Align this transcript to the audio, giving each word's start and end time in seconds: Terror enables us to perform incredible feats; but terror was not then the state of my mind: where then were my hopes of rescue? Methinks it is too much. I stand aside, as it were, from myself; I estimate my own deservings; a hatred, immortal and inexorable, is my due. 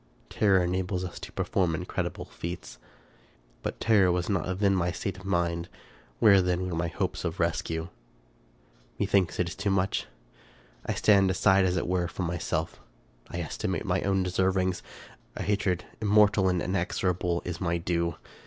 Terror 0.31 0.63
enables 0.63 1.03
us 1.05 1.19
to 1.19 1.31
perform 1.31 1.75
incredible 1.75 2.25
feats; 2.25 2.79
but 3.61 3.79
terror 3.79 4.11
was 4.11 4.29
not 4.29 4.57
then 4.57 4.75
the 4.79 4.91
state 4.93 5.15
of 5.17 5.25
my 5.25 5.41
mind: 5.49 5.69
where 6.17 6.41
then 6.41 6.67
were 6.67 6.75
my 6.75 6.87
hopes 6.87 7.23
of 7.23 7.39
rescue? 7.39 7.87
Methinks 8.97 9.39
it 9.39 9.47
is 9.49 9.55
too 9.55 9.69
much. 9.69 10.07
I 10.87 10.95
stand 10.95 11.29
aside, 11.29 11.65
as 11.65 11.77
it 11.77 11.85
were, 11.85 12.07
from 12.07 12.25
myself; 12.25 12.79
I 13.29 13.41
estimate 13.41 13.85
my 13.85 14.01
own 14.01 14.23
deservings; 14.23 14.81
a 15.35 15.43
hatred, 15.43 15.85
immortal 16.01 16.49
and 16.49 16.63
inexorable, 16.63 17.43
is 17.45 17.61
my 17.61 17.77
due. 17.77 18.15